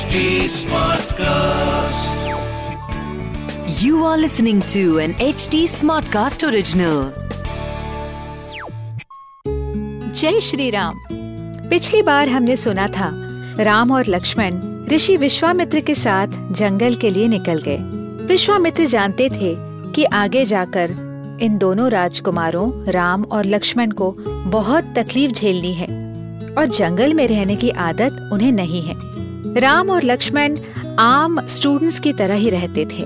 HD 0.00 0.20
Smartcast. 0.48 2.20
You 3.78 4.04
are 4.04 4.16
listening 4.16 4.60
to 4.72 4.98
an 4.98 5.12
HD 5.24 5.58
Smartcast 5.72 6.44
original. 6.48 7.00
जय 10.12 10.40
श्री 10.40 10.68
राम 10.70 11.00
पिछली 11.70 12.00
बार 12.02 12.28
हमने 12.28 12.56
सुना 12.56 12.86
था 12.86 13.10
राम 13.60 13.92
और 13.92 14.06
लक्ष्मण 14.08 14.60
ऋषि 14.92 15.16
विश्वामित्र 15.16 15.80
के 15.80 15.94
साथ 15.94 16.40
जंगल 16.52 16.94
के 16.94 17.10
लिए 17.10 17.28
निकल 17.28 17.60
गए 17.68 17.78
विश्वामित्र 18.26 18.86
जानते 18.94 19.28
थे 19.30 19.54
कि 19.92 20.04
आगे 20.22 20.44
जाकर 20.54 20.96
इन 21.42 21.58
दोनों 21.58 21.90
राजकुमारों 21.90 22.70
राम 22.92 23.24
और 23.24 23.44
लक्ष्मण 23.46 23.90
को 24.00 24.10
बहुत 24.48 24.92
तकलीफ़ 24.98 25.32
झेलनी 25.32 25.74
है 25.74 25.92
और 26.58 26.66
जंगल 26.78 27.14
में 27.14 27.26
रहने 27.28 27.56
की 27.56 27.70
आदत 27.90 28.28
उन्हें 28.32 28.52
नहीं 28.52 28.82
है 28.82 29.10
राम 29.56 29.90
और 29.90 30.02
लक्ष्मण 30.02 30.58
आम 30.98 31.46
स्टूडेंट्स 31.46 32.00
की 32.00 32.12
तरह 32.12 32.34
ही 32.34 32.50
रहते 32.50 32.84
थे। 32.84 33.04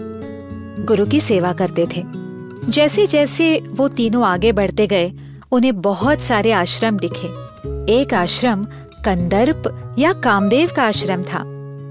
गुरु 0.84 1.06
की 1.06 1.20
सेवा 1.20 1.52
करते 1.52 1.86
थे। 1.96 2.04
जैसे 2.68 3.06
जैसे 3.06 3.62
वो 3.70 3.88
तीनों 3.88 4.24
आगे 4.26 4.52
बढ़ते 4.52 4.86
गए, 4.86 5.12
उन्हें 5.52 5.80
बहुत 5.80 6.20
सारे 6.20 6.52
आश्रम 6.52 6.96
दिखे। 6.96 7.28
एक 7.94 8.14
आश्रम 8.14 8.64
कंदर्प 9.04 9.94
या 9.98 10.12
कामदेव 10.12 10.70
का 10.76 10.82
आश्रम 10.82 11.22
था। 11.22 11.42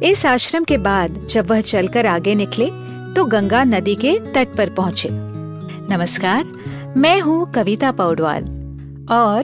इस 0.03 0.25
आश्रम 0.25 0.63
के 0.63 0.77
बाद 0.77 1.27
जब 1.30 1.52
वह 1.52 1.61
चलकर 1.61 2.05
आगे 2.05 2.35
निकले 2.35 2.66
तो 3.13 3.25
गंगा 3.25 3.63
नदी 3.63 3.95
के 3.95 4.20
तट 4.33 4.55
पर 4.58 4.70
पहुँचे। 4.70 5.09
नमस्कार, 5.11 6.45
मैं 6.97 7.20
हूँ 7.22 7.52
कविता 7.52 7.91
पौडवाल 7.91 8.44
और 9.11 9.44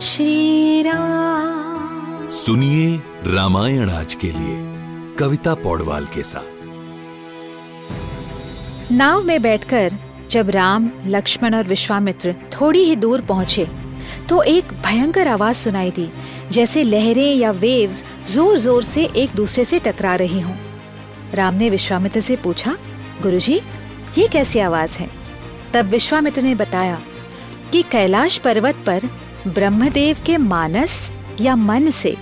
श्री 0.00 0.82
राम 0.82 2.28
सुनिए 2.30 2.96
रामायण 3.34 3.90
आज 3.90 4.14
के 4.20 4.30
लिए 4.30 5.16
कविता 5.18 5.54
पौडवाल 5.64 6.06
के 6.14 6.22
साथ। 6.22 6.62
नाव 8.92 9.22
में 9.22 9.42
बैठकर 9.42 9.98
जब 10.30 10.50
राम 10.50 10.90
लक्ष्मण 11.06 11.54
और 11.54 11.64
विश्वामित्र 11.66 12.34
थोड़ी 12.60 12.84
ही 12.84 12.96
दूर 12.96 13.20
पहुँचे 13.20 13.68
तो 14.28 14.42
एक 14.42 14.72
भयंकर 14.86 15.28
आवाज़ 15.28 15.56
सुनाई 15.56 15.90
दी 15.90 16.08
जैसे 16.52 16.82
लहरें 16.84 17.34
या 17.34 17.50
वेव्स 17.50 18.04
ज़ोर 18.34 18.58
ज़ोर 18.58 18.82
से 18.84 19.10
एक 19.16 19.30
दूसरे 19.36 19.64
से 19.64 19.78
टकरा 19.78 20.14
रही 20.16 20.40
हों। 20.40 20.56
राम 21.34 21.54
ने 21.54 21.70
विश्वामित्र 21.70 22.20
से 22.20 22.36
पूछा 22.36 22.76
गुरुजी, 23.22 23.60
ये 24.18 24.26
कैसी 24.28 24.58
आवाज़ 24.58 24.98
है? 24.98 25.08
तब 25.74 25.86
विश्वामित्र 25.86 26.42
ने 26.42 26.54
बताया 26.54 27.00
कि 27.72 27.82
कैलाश 27.82 28.38
पर्वत 28.38 28.82
पर 28.86 29.02
ब्रह्मदेव 29.46 30.18
के 30.26 30.36
मानस 30.36 31.10
या 31.40 31.56
मन 31.56 31.90
से 31.90 32.16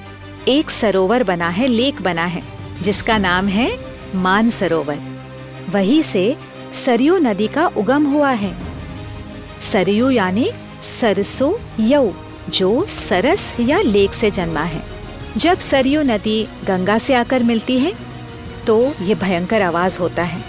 एक 0.49 0.71
सरोवर 0.71 1.23
बना 1.23 1.49
है 1.49 1.67
लेक 1.67 2.01
बना 2.03 2.25
है 2.25 2.43
जिसका 2.83 3.19
नाम 3.19 3.49
है 3.49 3.69
मान 4.15 4.51
सरोवर 4.51 4.99
वही 5.71 6.03
से 6.03 6.37
सरयू 6.75 7.19
नदी 7.19 7.47
का 7.49 7.67
उगम 7.67 8.07
हुआ 8.07 8.31
है। 8.31 8.55
सरयू 9.63 10.11
यानी 10.11 10.51
सरसो 10.83 11.59
यऊ 11.81 12.11
जो 12.49 12.85
सरस 12.87 13.55
या 13.61 13.81
लेक 13.81 14.15
से 14.15 14.31
जन्मा 14.31 14.63
है। 14.63 14.83
जब 15.37 15.59
सरयू 15.59 16.03
नदी 16.03 16.43
गंगा 16.65 16.99
से 16.99 17.15
आकर 17.15 17.43
मिलती 17.43 17.79
है 17.79 17.93
तो 18.67 18.81
ये 19.03 19.15
भयंकर 19.15 19.63
आवाज़ 19.63 19.99
होता 19.99 20.23
है। 20.23 20.45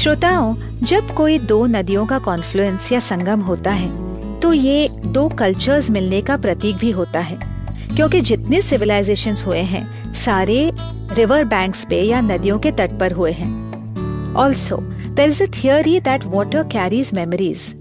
श्रोताओं, 0.00 0.54
जब 0.82 1.10
कोई 1.14 1.38
दो 1.38 1.66
नदियों 1.66 2.06
का 2.06 2.18
कॉन्फ्लुएंस 2.18 2.92
या 2.92 3.00
संगम 3.00 3.40
होता 3.40 3.70
है 3.70 4.40
तो 4.40 4.52
ये 4.52 4.88
दो 4.88 5.28
कल्चर्स 5.28 5.90
मिलने 5.90 6.20
का 6.20 6.36
प्रतीक 6.36 6.76
भी 6.76 6.90
होता 6.90 7.20
है। 7.20 7.38
क्योंकि 7.96 8.20
जितने 8.20 8.60
सिविलाइजेशन 8.62 9.34
हुए 9.46 9.58
हैं, 9.58 10.14
सारे 10.14 10.72
रिवर 11.12 11.44
बैंक्स 11.44 11.84
पे 11.84 12.00
या 12.02 12.20
नदियों 12.20 12.58
के 12.58 12.70
तट 12.70 12.98
पर 13.00 13.12
हुए 13.12 13.32
हैं। 13.32 14.34
Also 14.34 14.76
there 14.76 15.30
is 15.30 15.42
a 15.42 15.46
theory 15.46 16.00
that 16.00 16.24
water 16.24 16.62
carries 16.62 17.10
memories 17.14 17.74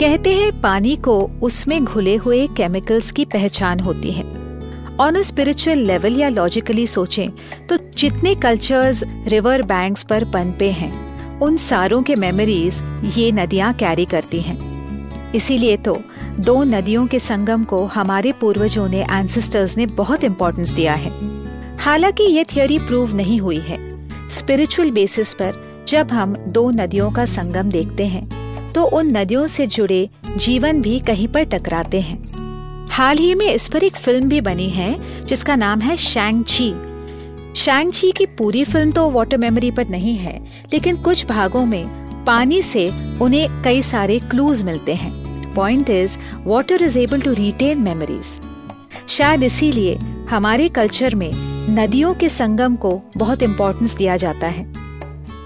कहते 0.00 0.32
हैं 0.32 0.60
पानी 0.60 0.96
को 0.96 1.18
उसमें 1.42 1.84
घुले 1.84 2.16
हुए 2.16 2.46
केमिकल्स 2.46 3.10
की 3.12 3.24
पहचान 3.24 3.80
होती 3.80 4.12
है। 4.12 4.24
ऑन 5.00 5.14
अ 5.14 5.22
स्पिरिचुअल 5.22 5.78
लेवल 5.78 6.20
या 6.20 6.28
लॉजिकली 6.28 6.86
सोचें 6.86 7.30
तो 7.66 7.76
जितने 7.76 8.34
कल्चर्स 8.34 9.04
रिवर 9.26 9.62
बैंक्स 9.62 10.02
पर 10.02 10.24
पनपे 10.24 10.70
हैं 10.70 11.05
उन 11.42 11.56
सारों 11.56 12.02
के 12.02 12.14
मेमोरीज 12.14 12.82
ये 13.16 13.30
नदियाँ 13.32 13.72
कैरी 13.74 14.04
करती 14.04 14.40
हैं। 14.40 15.32
इसीलिए 15.32 15.76
तो 15.76 15.98
दो 16.38 16.62
नदियों 16.64 17.06
के 17.06 17.18
संगम 17.18 17.64
को 17.64 17.84
हमारे 17.86 18.32
पूर्वजों 18.32 18.88
ने 18.88 19.02
एंसेस्टर्स 19.02 19.76
ने 19.76 19.86
बहुत 19.86 20.24
इम्पोर्टेंस 20.24 20.70
दिया 20.70 20.94
है। 20.94 21.10
हालाँकि 21.78 22.22
ये 22.24 22.44
थियोरी 22.44 22.78
प्रूव 22.78 23.14
नहीं 23.16 23.40
हुई 23.40 23.58
है। 23.58 23.78
स्पिरिचुअल 24.30 24.90
बेसिस 24.90 25.34
पर 25.34 25.52
जब 25.88 26.10
हम 26.12 26.34
दो 26.48 26.70
नदियों 26.70 27.10
का 27.10 27.24
संगम 27.26 27.70
देखते 27.70 28.06
हैं 28.06 28.72
तो 28.72 28.84
उन 28.84 29.16
नदियों 29.16 29.46
से 29.46 29.66
जुड़े 29.66 30.08
जीवन 30.36 30.80
भी 30.82 30.98
कहीं 30.98 31.28
पर 31.28 31.44
टकराते 31.44 32.00
हैं। 32.00 32.18
हाल 32.90 33.18
ही 33.18 33.34
में 33.34 33.46
इस 33.46 33.68
पर 33.68 33.84
एक 33.84 33.96
फ़िल्म 33.96 34.28
भी 34.28 34.40
बनी 34.40 34.68
है, 34.70 35.24
जिसका 35.24 35.54
नाम 35.54 35.80
है 35.80 35.96
शैंग 35.96 36.44
ची 36.44 36.72
शैंग 37.56 37.92
ची 37.92 38.10
की 38.12 38.24
पूरी 38.38 38.62
फ़िल्म 38.64 38.90
तो 38.92 39.08
वाटर 39.10 39.36
मेमोरी 39.36 39.70
पर 39.70 39.88
नहीं 39.88 40.16
है, 40.16 40.38
लेकिन 40.72 40.96
कुछ 40.96 41.24
भागों 41.26 41.64
में 41.66 42.24
पानी 42.24 42.60
से 42.62 42.90
उन्हें 43.22 43.62
कई 43.64 43.82
सारे 43.82 44.18
क्लूज 44.20 44.62
मिलते 44.62 44.94
हैं। 44.94 45.12
Point 45.54 45.90
is 45.90 46.16
water 46.44 46.82
is 46.82 46.98
able 46.98 47.20
to 47.20 47.32
retain 47.32 47.78
memories 47.78 48.38
शायद 49.08 49.42
इसीलिए 49.42 49.94
हमारे 50.30 50.68
कल्चर 50.68 51.14
में 51.14 51.30
नदियों 51.70 52.14
के 52.14 52.28
संगम 52.28 52.76
को 52.76 53.00
बहुत 53.16 53.42
इम्पोर्टेंस 53.42 53.96
दिया 53.96 54.16
जाता 54.16 54.46
है। 54.46 54.66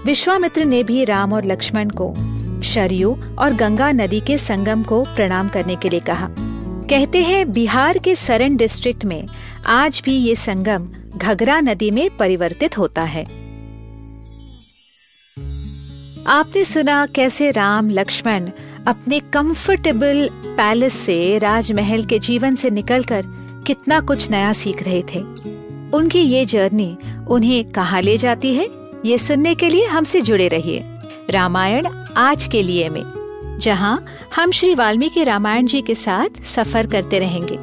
विश्वामित्र 0.05 0.65
ने 0.65 0.83
भी 0.83 1.03
राम 1.05 1.33
और 1.33 1.45
लक्ष्मण 1.45 1.89
को 2.01 2.13
शरयू 2.63 3.17
और 3.39 3.53
गंगा 3.53 3.91
नदी 3.91 4.19
के 4.19 4.37
संगम 4.37 4.83
को 4.83 5.03
प्रणाम 5.05 5.49
करने 5.49 5.75
के 5.75 5.89
लिए 5.89 5.99
कहा। 5.99 6.27
कहते 6.29 7.23
हैं, 7.23 7.51
बिहार 7.51 7.97
के 7.97 8.15
सरन 8.17 8.57
डिस्ट्रिक्ट 8.57 9.05
में 9.05 9.27
आज 9.67 10.01
भी 10.05 10.15
ये 10.17 10.35
संगम 10.37 10.87
घगरा 11.21 11.59
नदी 11.59 11.91
में 11.91 12.09
परिवर्तित 12.17 12.77
होता 12.77 13.01
है। 13.03 13.23
आपने 16.27 16.63
सुना 16.63 17.05
कैसे 17.05 17.51
राम 17.51 17.89
लक्ष्मण 17.89 18.49
अपने 18.87 19.19
कंफर्टेबल 19.19 20.29
पैलेस 20.31 20.93
से 20.93 21.37
राजमहल 21.37 22.05
के 22.05 22.19
जीवन 22.19 22.55
से 22.55 22.69
निकलकर 22.69 23.25
कितना 23.67 23.99
कुछ 23.99 24.29
नया 24.31 24.53
सीख 24.53 24.83
रहे 24.83 25.01
थे। 25.01 25.19
उनकी 25.97 26.19
ये 26.19 26.45
जर्नी 26.45 26.97
उन्हें 27.29 27.63
कहाँ 27.71 28.01
ले 28.01 28.17
जाती 28.17 28.55
है? 28.55 28.67
ये 29.05 29.17
सुनने 29.17 29.55
के 29.55 29.69
लिए 29.69 29.85
हमसे 29.85 30.21
जुड़े 30.21 30.47
रहिए 30.47 30.83
रामायण 31.29 31.87
आज 32.17 32.47
के 32.47 32.63
लिए 32.63 32.89
में, 32.89 33.03
जहाँ 33.61 34.05
हम 34.35 34.51
श्री 34.51 34.75
वाल्मीकि 34.75 35.23
रामायण 35.23 35.65
जी 35.65 35.81
के 35.81 35.95
साथ 35.95 36.43
सफ़र 36.43 36.87
करते 36.87 37.19
रहेंगे। 37.19 37.59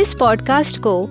इस 0.00 0.14
पॉडकास्ट 0.14 0.80
को 0.80 1.10